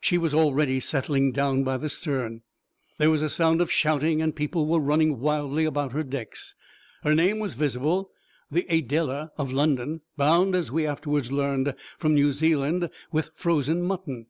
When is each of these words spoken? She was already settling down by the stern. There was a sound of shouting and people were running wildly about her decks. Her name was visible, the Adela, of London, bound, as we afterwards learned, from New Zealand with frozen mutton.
She 0.00 0.16
was 0.16 0.32
already 0.32 0.78
settling 0.78 1.32
down 1.32 1.64
by 1.64 1.76
the 1.76 1.88
stern. 1.88 2.42
There 2.98 3.10
was 3.10 3.20
a 3.20 3.28
sound 3.28 3.60
of 3.60 3.68
shouting 3.68 4.22
and 4.22 4.32
people 4.32 4.64
were 4.68 4.78
running 4.78 5.18
wildly 5.18 5.64
about 5.64 5.90
her 5.90 6.04
decks. 6.04 6.54
Her 7.02 7.16
name 7.16 7.40
was 7.40 7.54
visible, 7.54 8.12
the 8.48 8.64
Adela, 8.68 9.32
of 9.36 9.50
London, 9.52 10.02
bound, 10.16 10.54
as 10.54 10.70
we 10.70 10.86
afterwards 10.86 11.32
learned, 11.32 11.74
from 11.98 12.14
New 12.14 12.30
Zealand 12.32 12.88
with 13.10 13.32
frozen 13.34 13.82
mutton. 13.82 14.26